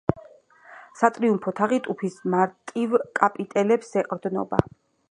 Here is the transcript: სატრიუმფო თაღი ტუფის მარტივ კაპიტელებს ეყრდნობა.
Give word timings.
სატრიუმფო 1.01 1.53
თაღი 1.59 1.79
ტუფის 1.89 2.17
მარტივ 2.37 2.97
კაპიტელებს 3.21 3.97
ეყრდნობა. 4.05 4.69